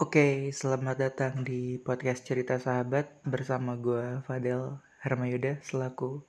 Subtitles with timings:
[0.00, 6.24] Oke, selamat datang di podcast Cerita Sahabat bersama gue Fadel Hermayuda selaku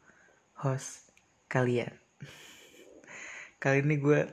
[0.60, 1.08] host
[1.48, 1.96] kalian.
[3.64, 4.28] Kali ini gue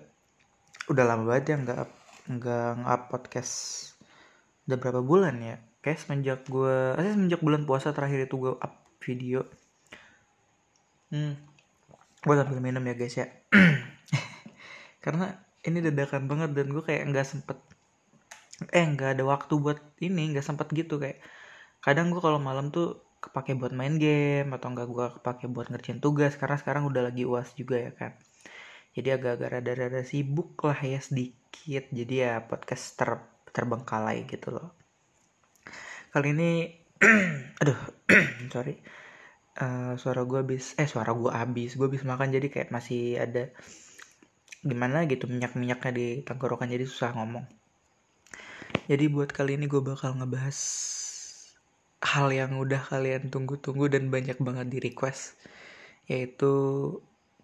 [0.91, 1.87] udah lama banget ya nggak
[2.35, 3.55] nggak nge podcast.
[4.67, 5.63] Udah berapa bulan ya?
[5.87, 9.47] Kayak semenjak gue, eh, semenjak bulan puasa terakhir itu gue up video.
[11.15, 11.39] Hmm,
[12.27, 13.31] gue sambil minum ya guys ya.
[15.07, 15.31] Karena
[15.63, 17.78] ini dadakan banget dan gue kayak nggak sempet
[18.79, 21.19] eh nggak ada waktu buat ini nggak sempet gitu kayak
[21.85, 22.87] kadang gue kalau malam tuh
[23.25, 27.23] kepake buat main game atau enggak gue kepake buat ngerjain tugas karena sekarang udah lagi
[27.27, 28.13] uas juga ya kan
[28.99, 31.87] jadi agak-agak rada-rada sibuk lah ya sedikit.
[31.95, 33.11] Jadi ya podcast ter
[33.55, 34.75] terbengkalai gitu loh.
[36.11, 36.51] Kali ini
[37.63, 37.79] aduh
[38.55, 38.83] sorry.
[39.59, 43.51] Uh, suara gue habis eh suara gue habis gue habis makan jadi kayak masih ada
[44.63, 47.43] gimana gitu minyak-minyaknya di tenggorokan jadi susah ngomong
[48.89, 50.59] jadi buat kali ini gue bakal ngebahas
[51.99, 55.37] hal yang udah kalian tunggu-tunggu dan banyak banget di request
[56.09, 56.53] yaitu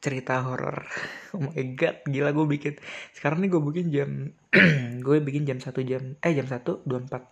[0.05, 0.84] cerita horor.
[1.36, 2.75] oh my god, gila gue bikin.
[3.17, 4.11] Sekarang nih gue bikin jam
[5.06, 7.25] gue bikin jam satu jam eh jam satu dua empat.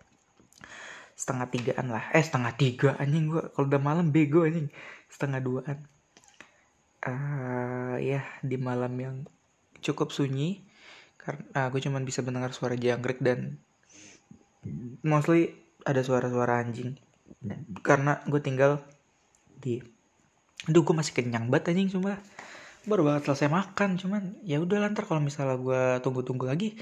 [1.13, 2.09] Setengah tigaan lah.
[2.17, 4.73] Eh setengah tiga anjing gue kalau udah malam bego anjing.
[5.13, 5.79] Setengah duaan.
[7.03, 9.17] Uh, ya di malam yang
[9.85, 10.65] cukup sunyi.
[11.21, 13.61] Karena uh, gue cuma bisa mendengar suara jangkrik dan
[15.03, 16.95] mostly ada suara-suara anjing.
[17.83, 18.83] Karena gue tinggal
[19.63, 19.83] di
[20.63, 22.23] aduh gue masih kenyang banget anjing cuma
[22.87, 26.79] baru banget selesai makan cuman ya udah lantar kalau misalnya gue tunggu-tunggu lagi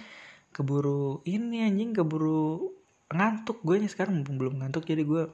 [0.52, 2.72] keburu ini anjing keburu
[3.10, 3.62] ngantuk.
[3.64, 5.28] Gue nih sekarang belum ngantuk jadi gue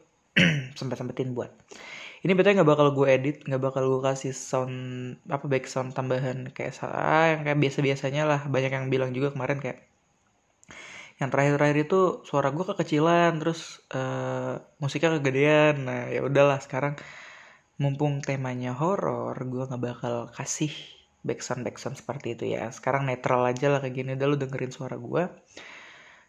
[0.76, 1.52] sempat sempetin buat.
[2.24, 4.76] Ini betulnya nggak bakal gue edit nggak bakal gue kasih sound
[5.30, 8.40] apa back sound tambahan kayak salah yang kayak biasa biasanya lah.
[8.48, 9.78] Banyak yang bilang juga kemarin kayak
[11.16, 15.88] yang terakhir-terakhir itu suara gue kekecilan terus uh, musiknya kegedean.
[15.88, 17.00] Nah ya udahlah sekarang
[17.80, 20.72] mumpung temanya horor gue nggak bakal kasih
[21.24, 22.68] backsound backsound seperti itu ya.
[22.68, 24.10] Sekarang netral aja lah kayak gini.
[24.12, 25.24] Udah lu dengerin suara gue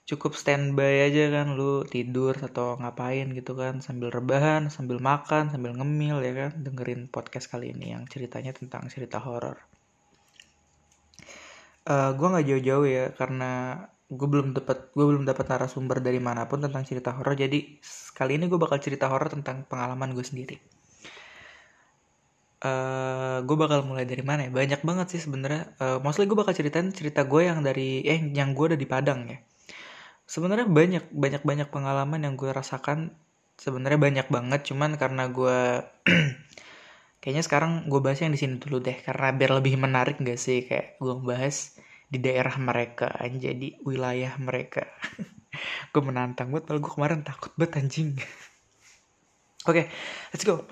[0.08, 1.60] cukup standby aja kan.
[1.60, 3.84] Lu tidur atau ngapain gitu kan.
[3.84, 6.52] Sambil rebahan sambil makan sambil ngemil ya kan.
[6.64, 9.60] Dengerin podcast kali ini yang ceritanya tentang cerita horor.
[11.88, 16.48] Uh, gue nggak jauh-jauh ya karena gue belum dapat gue belum dapat narasumber dari mana
[16.48, 17.60] pun tentang cerita horor jadi
[18.16, 20.58] kali ini gue bakal cerita horor tentang pengalaman gue sendiri.
[22.58, 24.52] Uh, gue bakal mulai dari mana ya?
[24.52, 25.78] Banyak banget sih sebenarnya.
[25.78, 29.30] Uh, mostly gue bakal ceritain cerita gue yang dari eh yang gue udah di Padang
[29.30, 29.38] ya.
[30.26, 33.14] Sebenarnya banyak banyak banyak pengalaman yang gue rasakan.
[33.62, 35.86] Sebenarnya banyak banget cuman karena gue
[37.22, 40.66] kayaknya sekarang gue bahas yang di sini dulu deh karena biar lebih menarik gak sih?
[40.66, 44.88] Kayak gue bahas di daerah mereka jadi wilayah mereka.
[45.92, 48.12] Gue menantang banget padahal gue kemarin takut banget anjing.
[49.68, 49.86] Oke okay,
[50.32, 50.64] let's go.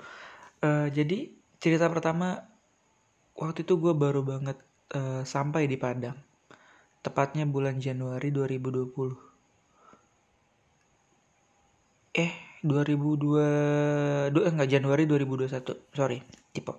[0.64, 1.28] Uh, jadi
[1.60, 2.40] cerita pertama
[3.36, 4.56] waktu itu gue baru banget
[4.96, 6.16] uh, sampai di Padang.
[7.04, 9.26] Tepatnya bulan Januari 2020
[12.16, 12.32] eh
[12.64, 16.18] 2002 eh, enggak Januari 2021 sorry
[16.56, 16.72] tipe.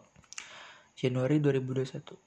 [0.98, 2.27] Januari 2021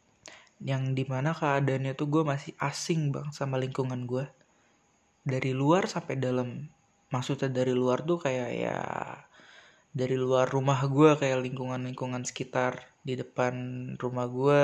[0.61, 4.29] yang di mana keadaannya tuh gue masih asing bang sama lingkungan gue
[5.25, 6.69] dari luar sampai dalam.
[7.11, 8.79] Maksudnya dari luar tuh kayak ya
[9.91, 13.55] dari luar rumah gue kayak lingkungan-lingkungan sekitar di depan
[13.99, 14.63] rumah gue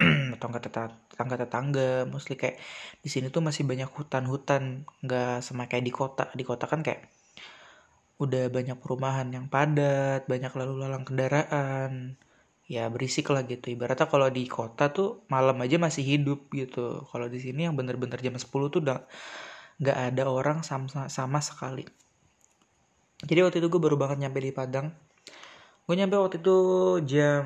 [0.36, 2.60] atau enggak tetangga tetangga mostly kayak
[3.00, 6.28] di sini tuh masih banyak hutan-hutan nggak sama kayak di kota.
[6.34, 7.06] Di kota kan kayak
[8.20, 12.20] udah banyak perumahan yang padat banyak lalu lalang kendaraan
[12.70, 13.74] ya berisik lah gitu.
[13.74, 17.02] Ibaratnya kalau di kota tuh malam aja masih hidup gitu.
[17.10, 19.02] Kalau di sini yang bener-bener jam 10 tuh udah
[19.82, 21.82] nggak ada orang sama, sama sekali.
[23.26, 24.94] Jadi waktu itu gue baru banget nyampe di Padang.
[25.84, 26.56] Gue nyampe waktu itu
[27.10, 27.44] jam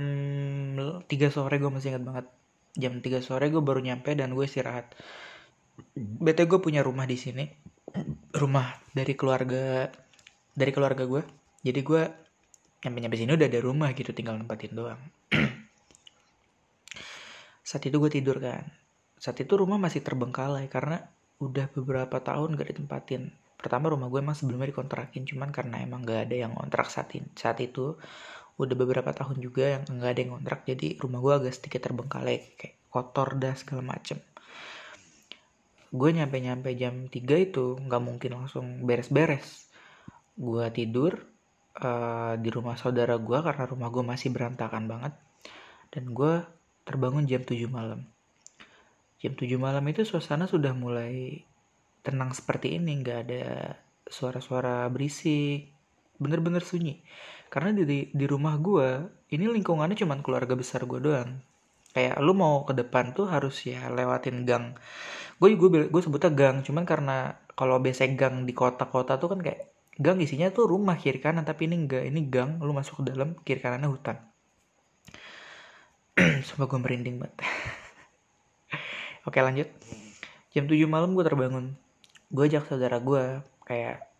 [1.08, 2.26] 3 sore gue masih ingat banget.
[2.76, 4.92] Jam 3 sore gue baru nyampe dan gue istirahat.
[5.96, 7.48] Bete gue punya rumah di sini.
[8.36, 9.88] Rumah dari keluarga
[10.54, 11.22] dari keluarga gue
[11.64, 12.02] jadi gue
[12.84, 15.00] nyampe nyampe sini udah ada rumah gitu tinggal nempatin doang.
[17.68, 18.68] Saat itu gue tidur kan.
[19.16, 21.00] Saat itu rumah masih terbengkalai karena
[21.40, 23.32] udah beberapa tahun gak ditempatin.
[23.56, 27.24] Pertama rumah gue emang sebelumnya dikontrakin cuman karena emang gak ada yang kontrak saat, ini,
[27.32, 27.96] saat itu
[28.54, 32.54] udah beberapa tahun juga yang nggak ada yang kontrak jadi rumah gue agak sedikit terbengkalai
[32.54, 34.22] kayak kotor dah segala macem.
[35.90, 39.66] Gue nyampe nyampe jam 3 itu nggak mungkin langsung beres-beres.
[40.38, 41.18] Gue tidur
[41.80, 45.12] uh, di rumah saudara gue karena rumah gue masih berantakan banget.
[45.90, 46.42] Dan gue
[46.86, 48.06] terbangun jam 7 malam.
[49.18, 51.42] Jam 7 malam itu suasana sudah mulai
[52.04, 53.00] tenang seperti ini.
[53.02, 53.44] Nggak ada
[54.06, 55.70] suara-suara berisik.
[56.18, 57.02] Bener-bener sunyi.
[57.50, 61.38] Karena di di rumah gue ini lingkungannya cuman keluarga besar gue doang.
[61.94, 64.74] Kayak lu mau ke depan tuh harus ya lewatin gang.
[65.38, 69.73] Gue gue gue sebutnya gang cuman karena kalau biasa gang di kota-kota tuh kan kayak
[69.94, 73.38] gang isinya tuh rumah kiri kanan tapi ini enggak ini gang lu masuk ke dalam
[73.46, 74.16] kiri kanannya hutan.
[76.46, 77.38] Sumpah gue merinding banget.
[79.26, 79.70] Oke lanjut.
[80.54, 81.74] Jam 7 malam gue terbangun.
[82.30, 84.10] Gue ajak saudara gue Kayak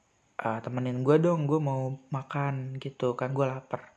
[0.41, 3.91] uh, temenin gue dong gue mau makan gitu kan gue lapar.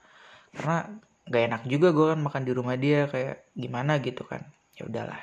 [0.53, 0.85] Karena
[1.29, 4.45] gak enak juga gue kan makan di rumah dia kayak gimana gitu kan.
[4.77, 5.21] Ya udahlah.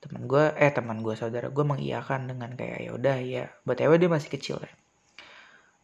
[0.00, 3.44] Teman gue eh teman gue saudara gue mengiyakan dengan kayak ya udah ya.
[3.66, 4.79] Btw dia masih kecil ya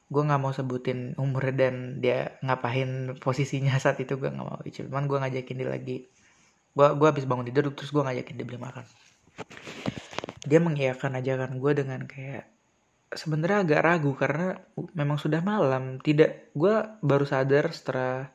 [0.06, 4.60] gue nggak mau sebutin umurnya dan dia ngapain posisinya saat itu gue nggak mau.
[4.62, 5.96] Cuman gue ngajakin dia lagi.
[6.76, 8.84] Gue gue habis bangun tidur terus gue ngajakin dia beli makan.
[10.46, 12.46] Dia mengiyakan ajakan gue dengan kayak
[13.10, 14.62] sebenarnya agak ragu karena
[14.94, 15.98] memang sudah malam.
[15.98, 18.30] Tidak gue baru sadar setelah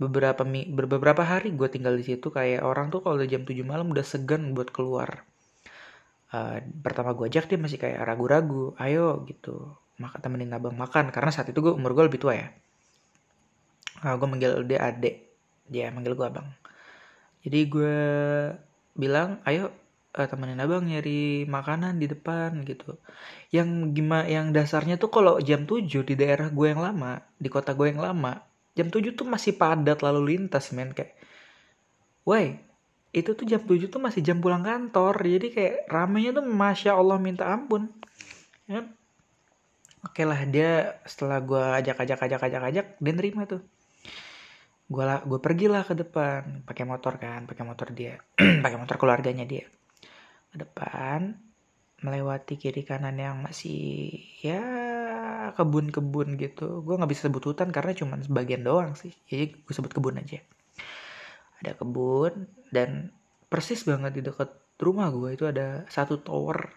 [0.00, 3.56] beberapa mi, beberapa hari gue tinggal di situ kayak orang tuh kalau udah jam 7
[3.64, 5.24] malam udah segan buat keluar.
[6.30, 11.30] Uh, pertama gue ajak dia masih kayak ragu-ragu ayo gitu maka temenin abang makan karena
[11.30, 12.48] saat itu gue umur gue lebih tua ya.
[14.00, 15.28] Uh, gue manggil dia adek
[15.68, 16.48] dia manggil gue abang.
[17.44, 17.96] Jadi gue
[18.96, 19.68] bilang ayo
[20.16, 22.96] uh, temenin abang nyari makanan di depan gitu.
[23.52, 27.76] Yang gimana yang dasarnya tuh kalau jam 7 di daerah gue yang lama di kota
[27.76, 28.40] gue yang lama
[28.72, 30.96] jam 7 tuh masih padat lalu lintas men.
[30.96, 31.12] Kayak
[32.24, 32.56] woi
[33.12, 35.20] itu tuh jam 7 tuh masih jam pulang kantor.
[35.20, 37.92] Jadi kayak ramenya tuh masya Allah minta ampun.
[38.64, 38.88] Ya
[40.04, 43.62] oke lah dia setelah gue ajak ajak ajak ajak ajak dia nerima tuh.
[44.90, 48.18] Gue lah gue pergilah ke depan pakai motor kan pakai motor dia
[48.64, 49.66] pakai motor keluarganya dia.
[50.50, 51.38] Ke depan
[52.00, 54.62] melewati kiri kanan yang masih ya
[55.54, 56.80] kebun-kebun gitu.
[56.82, 59.12] Gue nggak bisa sebut hutan karena cuma sebagian doang sih.
[59.28, 60.40] Jadi gue sebut kebun aja.
[61.60, 63.12] Ada kebun dan
[63.52, 64.48] persis banget di dekat
[64.80, 66.72] rumah gue itu ada satu tower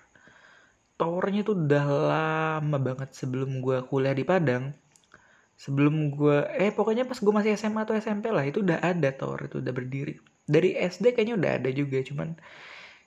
[1.03, 4.71] towernya tuh udah lama banget sebelum gue kuliah di Padang.
[5.59, 9.51] Sebelum gue eh pokoknya pas gue masih SMA atau SMP lah itu udah ada tower
[9.51, 10.15] itu udah berdiri.
[10.47, 12.39] Dari SD kayaknya udah ada juga cuman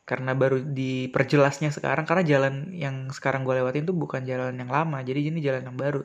[0.06, 5.02] karena baru diperjelasnya sekarang karena jalan yang sekarang gue lewatin tuh bukan jalan yang lama
[5.02, 6.04] jadi ini jalan yang baru.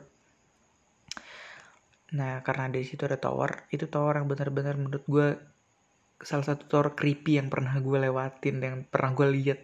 [2.16, 5.28] Nah karena dari situ ada tower itu tower yang benar-benar menurut gue
[6.24, 9.60] salah satu tower creepy yang pernah gue lewatin yang pernah gue lihat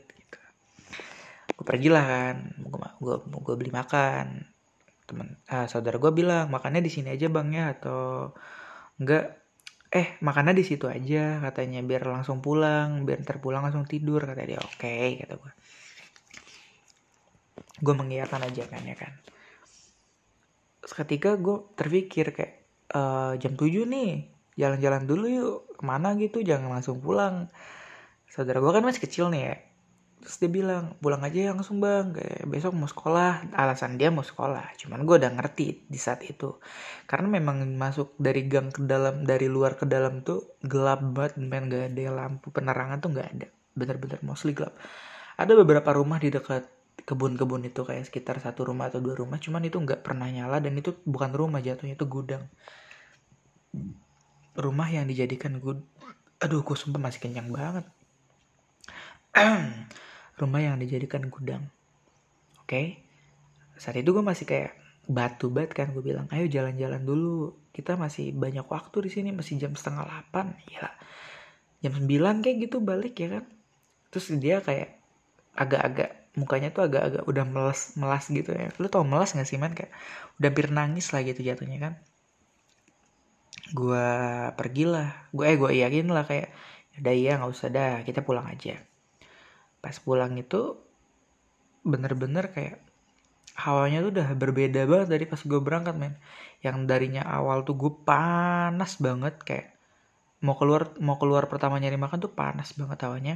[1.59, 2.37] gue pergi lah kan.
[2.63, 4.47] Gue gue gue beli makan.
[5.11, 8.31] Teman ah, saudara gue bilang makannya di sini aja bang ya atau
[9.03, 9.35] enggak.
[9.91, 14.61] Eh makannya di situ aja katanya biar langsung pulang biar terpulang langsung tidur kata dia.
[14.63, 15.53] Oke okay, kata gue
[17.79, 19.13] gue mengiyakan aja kan ya kan.
[20.87, 22.55] Seketika gue terpikir kayak
[22.91, 23.01] e,
[23.43, 24.11] jam 7 nih
[24.59, 27.51] jalan-jalan dulu yuk ke mana gitu jangan langsung pulang.
[28.29, 29.57] Saudara gue kan masih kecil nih ya
[30.21, 32.15] terus dia bilang pulang aja ya langsung bang.
[32.15, 33.53] Kayak besok mau sekolah.
[33.55, 36.59] Alasan dia mau sekolah cuman gue udah ngerti di saat itu.
[37.09, 41.67] Karena memang masuk dari gang ke dalam dari luar ke dalam tuh gelap banget main
[41.71, 43.49] gak ada lampu penerangan tuh nggak ada.
[43.79, 44.75] Bener-bener mostly gelap.
[45.39, 46.67] Ada beberapa rumah di dekat
[47.07, 50.75] kebun-kebun itu kayak sekitar satu rumah atau dua rumah cuman itu nggak pernah nyala dan
[50.75, 52.45] itu bukan rumah jatuhnya itu gudang.
[54.59, 55.87] Rumah yang dijadikan gud
[56.39, 57.83] aduh gue sumpah masih kenyang banget
[60.39, 61.67] rumah yang dijadikan gudang.
[62.63, 62.87] Oke, okay?
[63.81, 64.77] saat itu gue masih kayak
[65.09, 67.57] batu bat kan gue bilang, ayo jalan-jalan dulu.
[67.73, 70.91] Kita masih banyak waktu di sini, masih jam setengah delapan, ya
[71.79, 73.45] jam sembilan kayak gitu balik ya kan.
[74.11, 74.99] Terus dia kayak
[75.55, 78.71] agak-agak mukanya tuh agak-agak udah melas melas gitu ya.
[78.83, 79.91] Lu tau melas gak sih man kayak
[80.39, 81.95] udah hampir nangis lah gitu jatuhnya kan.
[83.73, 84.09] Gue
[84.59, 86.51] pergilah, gue eh gue yakin lah kayak
[86.99, 88.75] udah iya nggak usah dah kita pulang aja
[89.89, 90.77] pas pulang itu
[91.81, 92.85] bener-bener kayak
[93.57, 96.21] hawanya tuh udah berbeda banget dari pas gue berangkat men.
[96.61, 99.73] Yang darinya awal tuh gue panas banget kayak
[100.45, 103.35] mau keluar mau keluar pertama nyari makan tuh panas banget hawanya.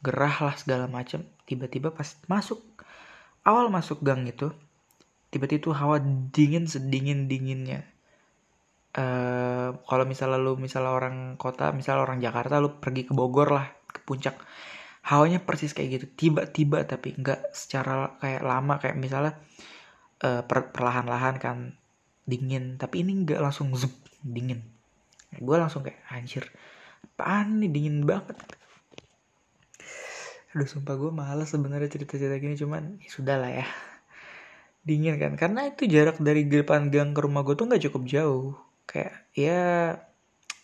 [0.00, 1.28] Gerah lah segala macem.
[1.44, 2.64] Tiba-tiba pas masuk
[3.44, 4.48] awal masuk gang itu
[5.28, 6.00] tiba-tiba tuh hawa
[6.32, 7.84] dingin sedingin dinginnya.
[8.96, 13.68] Uh, kalau misalnya lu misalnya orang kota misalnya orang Jakarta lu pergi ke Bogor lah
[13.84, 14.40] ke puncak
[15.08, 16.06] hawanya persis kayak gitu.
[16.28, 18.76] Tiba-tiba tapi nggak secara kayak lama.
[18.76, 19.32] Kayak misalnya
[20.20, 21.56] uh, per perlahan-lahan kan
[22.28, 22.76] dingin.
[22.76, 24.60] Tapi ini nggak langsung zup dingin.
[25.40, 26.44] Gue langsung kayak anjir
[27.00, 27.72] apaan nih?
[27.72, 28.36] Dingin banget.
[30.52, 32.54] Aduh sumpah gue males sebenarnya cerita-cerita gini.
[32.60, 33.66] Cuman ya sudah lah ya.
[34.84, 35.32] Dingin kan?
[35.40, 38.52] Karena itu jarak dari depan gang ke rumah gue tuh nggak cukup jauh.
[38.84, 39.60] Kayak ya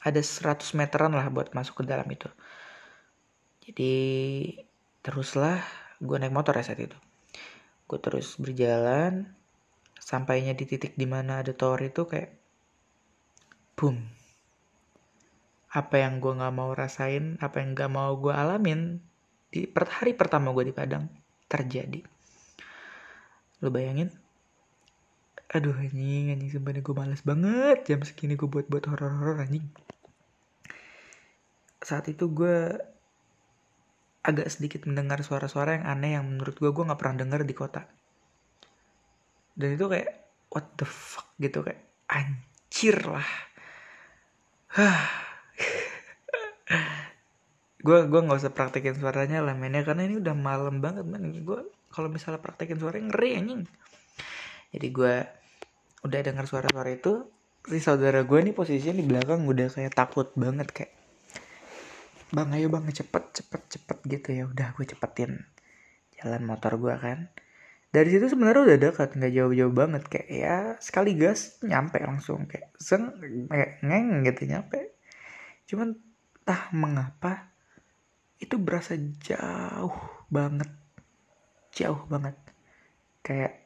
[0.04, 2.28] ada 100 meteran lah buat masuk ke dalam itu
[3.64, 3.94] jadi
[5.00, 5.64] teruslah
[5.97, 6.97] gue naik motor ya saat itu.
[7.88, 9.33] Gue terus berjalan
[9.97, 12.37] sampainya di titik di mana ada tower itu kayak
[13.73, 14.04] boom.
[15.73, 19.00] Apa yang gue nggak mau rasain apa yang nggak mau gue alamin
[19.49, 21.09] di hari pertama gue di Padang
[21.49, 22.04] terjadi.
[23.64, 24.12] Lo bayangin?
[25.56, 27.88] Aduh anjing anjing sebenarnya gue males banget.
[27.88, 29.64] Jam segini gue buat buat horor horor anjing.
[31.80, 32.76] Saat itu gue
[34.25, 37.85] agak sedikit mendengar suara-suara yang aneh yang menurut gue gue nggak pernah dengar di kota.
[39.52, 40.11] Dan itu kayak
[40.49, 43.28] what the fuck gitu kayak anjir lah.
[47.85, 51.69] Gue gue nggak usah praktekin suaranya lah mainnya karena ini udah malam banget man gue
[51.93, 53.69] kalau misalnya praktekin suara ngeri anjing.
[54.73, 55.14] Jadi gue
[56.00, 57.28] udah dengar suara-suara itu
[57.69, 60.93] si saudara gue nih posisinya di belakang udah kayak takut banget kayak
[62.35, 64.45] bang ayo bang cepet cepet cepet gitu ya.
[64.50, 65.47] Udah gue cepetin
[66.19, 67.31] jalan motor gue kan.
[67.95, 70.03] Dari situ sebenarnya udah dekat nggak jauh-jauh banget.
[70.11, 72.50] Kayak ya sekali gas nyampe langsung.
[72.50, 73.14] Kayak seng
[73.47, 74.99] kayak ngeng gitu nyampe.
[75.71, 75.95] Cuman
[76.43, 77.55] tah mengapa?
[78.43, 79.95] Itu berasa jauh
[80.26, 80.69] banget.
[81.71, 82.35] Jauh banget.
[83.23, 83.64] Kayak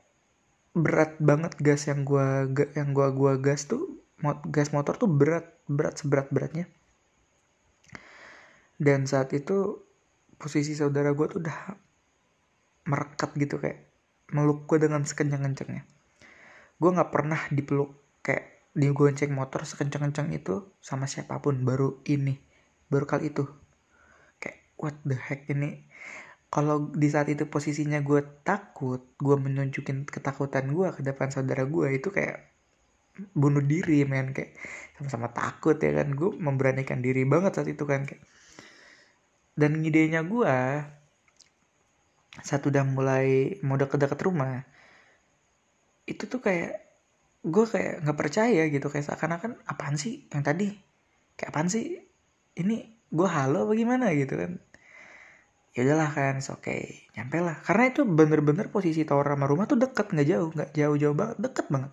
[0.77, 2.47] berat banget gas yang gua
[2.77, 3.99] yang gua gua gas tuh
[4.53, 6.71] gas motor tuh berat berat seberat beratnya
[8.79, 9.83] dan saat itu
[10.39, 11.59] posisi saudara gua tuh udah
[12.89, 13.85] merekat gitu kayak
[14.33, 15.85] meluk gue dengan sekencang-kencangnya.
[16.81, 17.93] Gue nggak pernah dipeluk
[18.25, 22.41] kayak digonceng motor sekencang-kencang itu sama siapa pun baru ini
[22.89, 23.45] baru kali itu.
[24.79, 25.91] What the heck ini?
[26.49, 31.99] Kalau di saat itu posisinya gue takut gue menunjukin ketakutan gue ke depan saudara gue
[31.99, 32.47] itu kayak
[33.35, 34.31] bunuh diri men.
[34.31, 34.55] Kayak
[34.95, 36.15] sama-sama takut ya kan?
[36.15, 38.23] Gue memberanikan diri banget saat itu kan kayak
[39.59, 40.57] dan idenya gue
[42.39, 44.63] saat udah mulai mau deket-deket rumah
[46.07, 46.79] itu tuh kayak
[47.43, 50.71] gue kayak nggak percaya gitu kayak seakan-akan apaan sih yang tadi?
[51.35, 52.01] Kayak apaan sih?
[52.59, 52.77] Ini
[53.11, 54.53] gue halo bagaimana gitu kan.
[55.77, 57.07] Ya udahlah kan oke okay.
[57.19, 57.61] nyampe lah.
[57.61, 61.67] Karena itu bener-bener posisi tower sama rumah tuh deket nggak jauh nggak jauh-jauh banget deket
[61.69, 61.93] banget.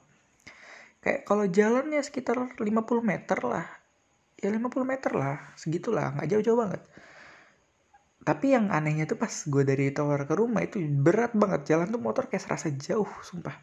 [1.03, 2.65] Kayak kalau jalannya sekitar 50
[3.05, 3.65] meter lah
[4.39, 6.81] ya 50 meter lah segitulah nggak jauh-jauh banget
[8.25, 11.69] tapi yang anehnya tuh pas gue dari tower ke rumah itu berat banget.
[11.69, 13.53] Jalan tuh motor kayak serasa jauh sumpah.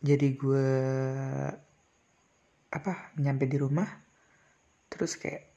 [0.00, 0.68] Jadi gue
[2.72, 3.88] apa nyampe di rumah
[4.88, 5.52] terus kayak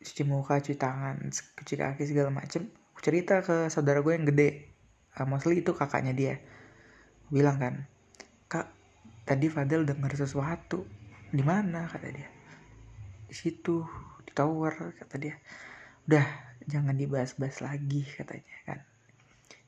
[0.00, 2.64] cuci muka cuci tangan cuci kaki segala macem.
[2.96, 4.72] Aku cerita ke saudara gue yang gede
[5.20, 6.34] uh, mostly itu kakaknya dia.
[7.28, 7.74] Bilang kan
[8.48, 8.72] kak
[9.28, 10.88] tadi Fadel dengar sesuatu.
[11.28, 11.84] Di mana?
[11.84, 12.28] kata dia.
[13.28, 13.84] Di situ
[14.38, 15.34] tower kata dia.
[16.06, 16.22] Udah
[16.70, 18.78] jangan dibahas-bahas lagi katanya kan.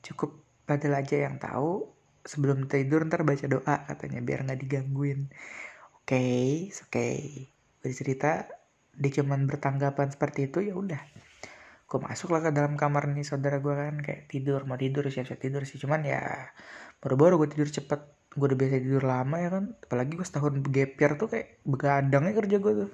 [0.06, 0.38] Cukup
[0.70, 1.90] Fadel aja yang tahu
[2.22, 5.26] sebelum tidur ntar baca doa katanya biar nggak digangguin.
[5.98, 7.16] Oke okay, oke okay.
[7.82, 8.46] bercerita
[8.94, 11.02] dia cuman bertanggapan seperti itu ya udah.
[11.90, 15.42] Gue masuk lah ke dalam kamar nih saudara gue kan kayak tidur mau tidur siap-siap
[15.42, 15.82] tidur sih.
[15.82, 16.22] Cuman ya
[17.02, 17.98] baru-baru gue tidur cepet.
[18.30, 22.56] Gue udah biasa tidur lama ya kan apalagi gue setahun gapir tuh kayak begadangnya kerja
[22.62, 22.90] gue tuh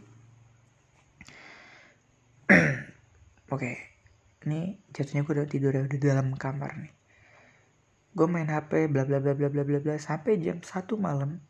[3.51, 3.75] oke okay.
[4.47, 6.95] ini jatuhnya gue udah tidur ya udah di dalam kamar nih.
[8.15, 11.43] Gue main hp bla bla bla bla bla bla bla sampai jam satu malam.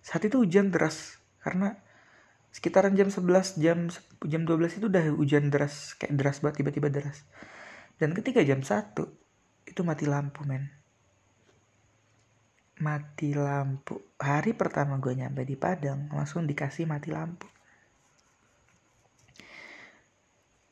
[0.00, 1.76] Saat itu hujan deras karena
[2.56, 3.92] sekitaran jam 11 jam
[4.24, 7.28] jam 12 itu udah hujan deras kayak deras banget tiba-tiba deras.
[8.00, 8.96] Dan ketika jam 1
[9.68, 10.72] itu mati lampu men.
[12.80, 14.00] Mati lampu.
[14.16, 17.44] Hari pertama gue nyampe di Padang langsung dikasih mati lampu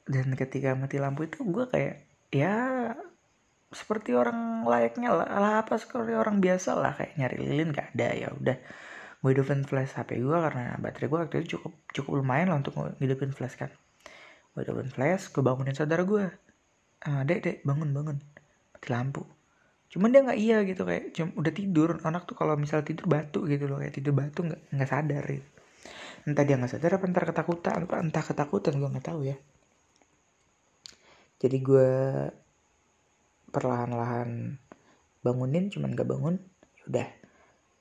[0.07, 2.03] dan ketika mati lampu itu gue kayak
[2.35, 2.55] ya
[3.73, 8.09] seperti orang layaknya lah, lah apa seperti orang biasa lah kayak nyari lilin gak ada
[8.13, 8.57] ya udah.
[9.23, 12.77] Gue hidupin flash HP gue karena baterai gue waktu itu cukup cukup lumayan lah untuk
[13.01, 13.71] hidupin flash kan.
[14.53, 16.25] Gue hidupin flash gue bangunin saudara gue
[17.09, 18.17] ah, dek dek bangun bangun.
[18.77, 19.23] Mati lampu.
[19.89, 21.91] Cuman dia nggak iya gitu kayak cuma udah tidur.
[22.05, 25.49] Anak tuh kalau misal tidur batu gitu loh kayak tidur batu nggak nggak sadar gitu.
[26.23, 29.35] entah dia nggak sadar apa entar ketakutan apa entah ketakutan gue nggak tahu ya
[31.43, 31.91] jadi gue
[33.51, 34.57] perlahan-lahan
[35.27, 36.39] bangunin cuman gak bangun
[36.79, 37.09] ya udah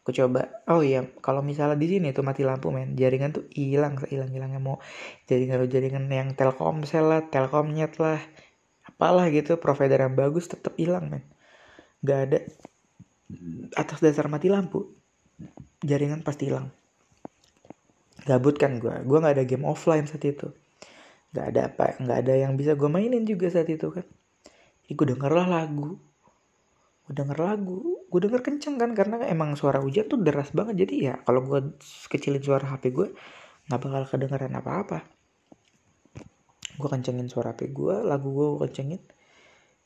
[0.02, 0.66] Gue coba.
[0.66, 4.58] Oh iya, kalau misalnya di sini tuh mati lampu men, jaringan tuh hilang hilang hilangnya
[4.58, 4.82] mau
[5.30, 8.18] jaringan jaringan yang Telkomsel lah, Telkomnet lah,
[8.82, 11.24] apalah gitu provider yang bagus tetap hilang men.
[12.02, 12.40] Gak ada
[13.78, 14.90] atas dasar mati lampu,
[15.86, 16.74] jaringan pasti hilang.
[18.26, 20.50] Gabut kan gue, gue nggak ada game offline saat itu,
[21.32, 24.04] nggak ada apa, nggak ada yang bisa gue mainin juga saat itu kan.
[24.84, 25.96] Jadi gue dengarlah lagu,
[27.08, 27.80] gue denger lagu.
[28.12, 30.88] Gue denger kenceng kan karena emang suara hujan tuh deras banget.
[30.88, 31.80] Jadi ya kalau gue
[32.12, 33.08] kecilin suara HP gue
[33.72, 35.08] nggak bakal kedengeran apa-apa.
[36.76, 39.00] Gue kencengin suara HP gue lagu gue kencengin.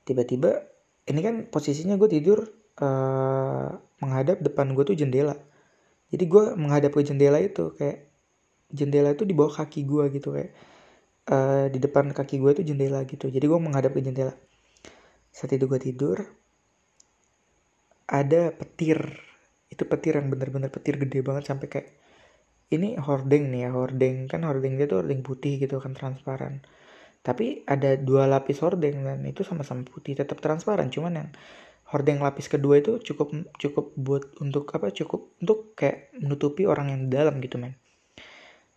[0.05, 0.65] Tiba-tiba
[1.05, 2.49] ini kan posisinya gue tidur
[2.81, 3.69] uh,
[4.01, 5.37] menghadap depan gue tuh jendela.
[6.09, 8.09] Jadi gue menghadap ke jendela itu kayak
[8.73, 10.53] jendela itu di bawah kaki gue gitu kayak
[11.29, 13.29] uh, di depan kaki gue tuh jendela gitu.
[13.29, 14.33] Jadi gue menghadap ke jendela.
[15.33, 16.17] Saat itu gue tidur
[18.05, 18.99] ada petir.
[19.69, 21.89] Itu petir yang bener-bener petir gede banget sampai kayak
[22.73, 24.29] ini hordeng nih ya hordeng.
[24.29, 26.61] Kan hordeng dia tuh hordeng putih gitu kan transparan.
[27.25, 30.93] Tapi ada dua lapis hordeng dan itu sama-sama putih tetap transparan.
[30.93, 31.29] Cuman yang
[31.89, 37.01] hordeng lapis kedua itu cukup cukup buat untuk apa cukup untuk kayak menutupi orang yang
[37.09, 37.77] dalam gitu men.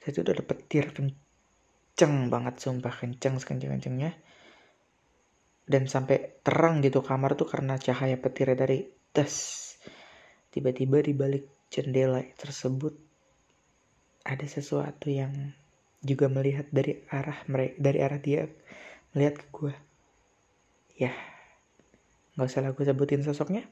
[0.00, 0.88] Saya itu udah ada petir
[1.98, 4.14] kenceng banget sumpah kenceng sekenceng kencengnya.
[5.66, 9.34] Dan sampai terang gitu kamar tuh karena cahaya petirnya dari tes.
[10.54, 12.94] Tiba-tiba di balik jendela tersebut
[14.22, 15.50] ada sesuatu yang
[15.98, 18.46] juga melihat dari arah mereka dari arah dia
[19.10, 19.74] melihat ke gue
[21.02, 21.10] ya
[22.38, 23.66] nggak usah aku sebutin sosoknya.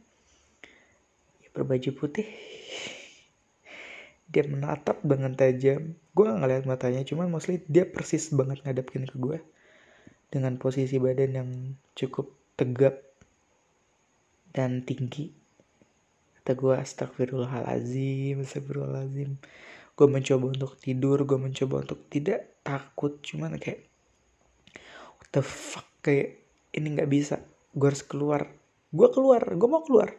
[1.39, 2.27] Ya, berbaju putih
[4.27, 9.17] dia menatap dengan tajam gue gak ngeliat matanya cuman mostly dia persis banget ngadepin ke
[9.21, 9.39] gue
[10.31, 11.51] dengan posisi badan yang
[11.95, 12.99] cukup tegap
[14.51, 15.31] dan tinggi.
[16.41, 19.37] Kata gue astagfirullahalazim astagfirullahalazim
[19.97, 23.85] gue mencoba untuk tidur gue mencoba untuk tidak takut cuman kayak
[25.21, 25.87] what the fuck?
[26.01, 26.41] Kayak
[26.73, 27.37] ini nggak bisa.
[27.77, 28.49] Gue harus keluar.
[28.91, 30.17] Gue keluar gue mau keluar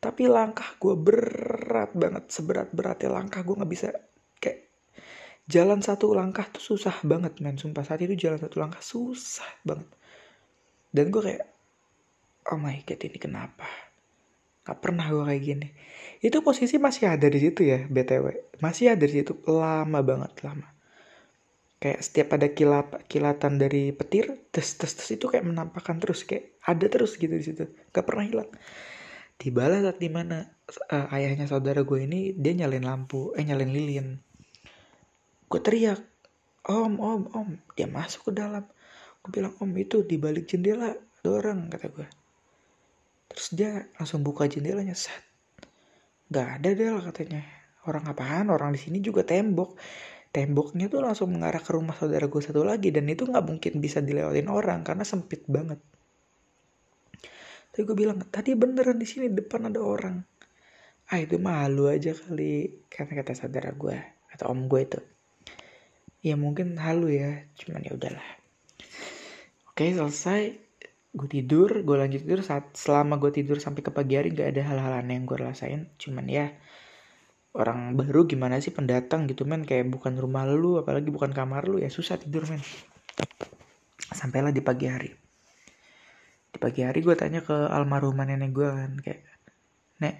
[0.00, 3.92] tapi langkah gue berat banget seberat beratnya langkah gue nggak bisa
[4.40, 4.72] kayak
[5.44, 7.60] jalan satu langkah tuh susah banget men.
[7.60, 9.88] Sumpah saat itu jalan satu langkah susah banget.
[10.88, 11.44] Dan gue kayak
[12.48, 13.68] oh my god ini kenapa?
[14.64, 15.68] Gak pernah gue kayak gini.
[16.24, 20.68] Itu posisi masih ada di situ ya btw masih ada di situ lama banget lama.
[21.80, 26.56] Kayak setiap ada kilat kilatan dari petir tes tes tes itu kayak menampakkan terus kayak
[26.64, 27.68] ada terus gitu di situ.
[27.92, 28.48] Gak pernah hilang
[29.40, 30.44] tibalah saat di mana
[30.92, 34.20] uh, ayahnya saudara gue ini dia nyalain lampu eh nyalain lilin.
[35.48, 36.04] Gue teriak
[36.68, 37.48] om om om.
[37.72, 38.68] Dia masuk ke dalam.
[39.24, 42.08] Gue bilang om itu di balik jendela ada orang kata gue
[43.30, 45.22] terus dia langsung buka jendelanya set.
[46.34, 47.46] Gak ada deh lah katanya.
[47.86, 48.50] Orang apaan?
[48.50, 49.78] Orang di sini juga tembok.
[50.34, 53.98] Temboknya tuh langsung mengarah ke rumah saudara gue satu lagi dan itu nggak mungkin bisa
[53.98, 55.82] dilewatin orang karena sempit banget
[57.80, 60.20] tapi gue bilang tadi beneran di sini depan ada orang.
[61.08, 62.84] Ah itu malu aja kali.
[62.92, 63.96] Karena kata saudara gue
[64.36, 65.00] atau om gue itu.
[66.20, 68.28] Ya mungkin halu ya cuman ya udahlah.
[69.72, 70.60] Oke selesai.
[71.16, 72.44] Gue tidur gue lanjut tidur.
[72.44, 75.88] Saat selama gue tidur sampai ke pagi hari gak ada hal-hal aneh yang gue rasain.
[75.96, 76.52] Cuman ya
[77.56, 79.64] orang baru gimana sih pendatang gitu men?
[79.64, 82.60] Kayak bukan rumah lu apalagi bukan kamar lu ya susah tidur men.
[84.12, 85.19] Sampailah di pagi hari
[86.60, 89.20] pagi hari gue tanya ke almarhumah nenek gue kan kayak
[90.02, 90.14] nek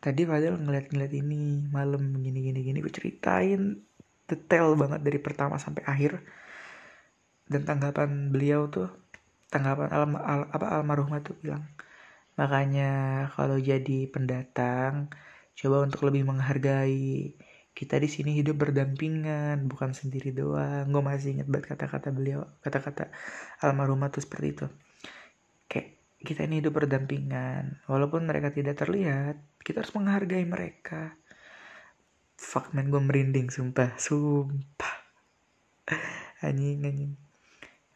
[0.00, 2.78] tadi Fadil ngeliat-ngeliat ini malam gini gini gini.
[2.80, 3.76] Gue ceritain
[4.28, 6.12] detail banget dari pertama sampai akhir
[7.48, 8.88] dan tanggapan beliau tuh
[9.52, 11.64] tanggapan al, al apa almarhumah tuh bilang
[12.36, 12.90] makanya
[13.34, 15.08] kalau jadi pendatang
[15.58, 17.34] coba untuk lebih menghargai
[17.72, 20.90] kita di sini hidup berdampingan bukan sendiri doang.
[20.90, 23.12] Gue masih inget banget kata-kata beliau kata-kata
[23.64, 24.66] almarhumah tuh seperti itu
[26.18, 27.86] kita ini hidup berdampingan.
[27.86, 31.14] Walaupun mereka tidak terlihat kita harus menghargai mereka.
[32.38, 34.94] Fuck man gue merinding sumpah sumpah.
[36.46, 37.12] Anjing anjing.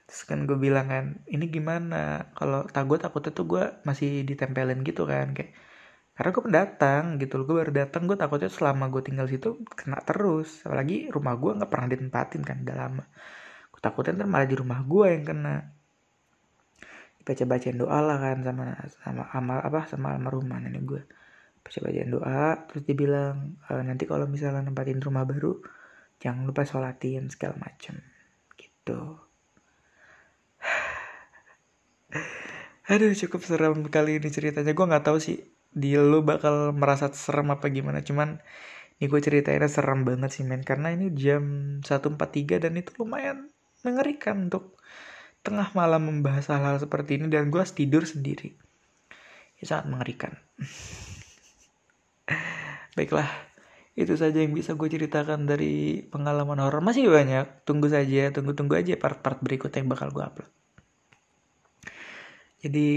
[0.06, 2.30] Terus kan gue bilang kan ini gimana?
[2.35, 5.54] Kalau tak gue takutnya tuh gue masih ditempelin gitu kan kayak
[6.12, 7.44] karena gue pendatang gitu loh.
[7.48, 10.62] Gue baru datang gue takutnya selama gue tinggal situ kena terus.
[10.66, 13.04] Apalagi rumah gue nggak pernah ditempatin kan udah lama.
[13.72, 15.54] Gue takutnya ntar malah di rumah gue yang kena
[17.22, 21.02] baca bacain doa lah kan sama sama amal apa sama almarhumah nenek gue.
[21.62, 25.62] Baca bacain doa terus dia bilang e, nanti kalau misalnya nempatin rumah baru
[26.18, 28.02] jangan lupa sholatin segala macam
[28.58, 29.00] gitu.
[32.92, 34.74] Aduh cukup serem kali ini ceritanya.
[34.74, 35.38] Gue nggak tahu sih
[35.72, 38.02] di lu bakal merasa serem apa gimana.
[38.02, 38.42] Cuman
[38.98, 40.62] ini gue ceritainnya serem banget sih men.
[40.62, 41.42] Karena ini jam
[41.82, 43.50] 1.43 dan itu lumayan
[43.82, 44.78] mengerikan untuk
[45.42, 48.55] tengah malam membahas hal-hal seperti ini dan gue tidur sendiri.
[49.59, 50.33] Ya sangat mengerikan.
[52.96, 53.28] Baiklah
[53.92, 56.81] itu saja yang bisa gue ceritakan dari pengalaman horor.
[56.81, 57.66] Masih banyak.
[57.68, 60.50] Tunggu saja tunggu tunggu aja part-part berikutnya yang bakal gue upload.
[62.62, 62.88] Jadi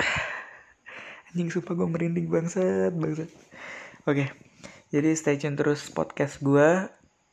[1.32, 3.30] anjing sumpah gue merinding bangsat bangsat.
[4.08, 4.32] Oke
[4.92, 6.84] jadi stay tune terus podcast gue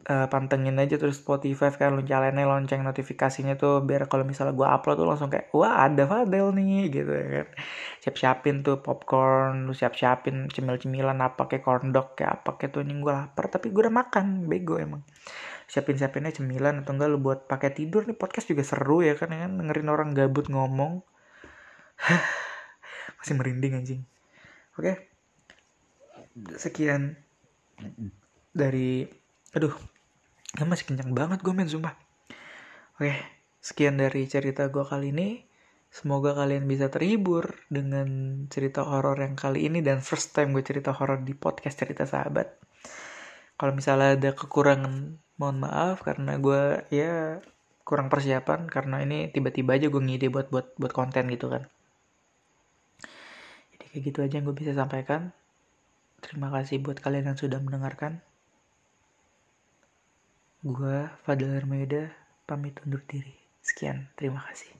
[0.07, 4.63] uh, pantengin aja terus Spotify kan lu nyalainnya lonceng notifikasinya tuh biar kalau misalnya gue
[4.63, 7.47] upload tuh langsung kayak wah ada Fadel nih gitu ya kan.
[7.99, 12.55] Siap siapin tuh popcorn lu siap siapin cemil cemilan apa kayak corn dog kayak apa
[12.55, 15.03] kayak tuh nih gue lapar tapi gue udah makan bego emang.
[15.67, 19.29] Siapin siapinnya cemilan atau enggak lu buat pakai tidur nih podcast juga seru ya kan
[19.35, 21.03] ya kan dengerin orang gabut ngomong.
[23.19, 24.01] Masih merinding anjing.
[24.79, 25.11] Oke.
[26.55, 27.19] Sekian
[28.55, 29.03] dari
[29.57, 29.73] aduh
[30.57, 31.93] ya masih kencang banget gue men sumpah.
[32.97, 33.13] Oke
[33.59, 35.29] sekian dari cerita gue kali ini.
[35.89, 38.05] Semoga kalian bisa terhibur dengan
[38.53, 42.61] cerita horor yang kali ini dan first time gue cerita horor di podcast cerita sahabat.
[43.57, 47.41] Kalau misalnya ada kekurangan mohon maaf karena gue ya
[47.81, 51.65] kurang persiapan karena ini tiba-tiba aja gue ngide buat buat buat konten gitu kan.
[53.89, 55.33] Kayak gitu aja yang gue bisa sampaikan.
[56.21, 58.21] Terima kasih buat kalian yang sudah mendengarkan
[60.59, 62.11] gue Fadil Hermeda
[62.43, 63.31] pamit undur diri.
[63.63, 64.78] Sekian terima kasih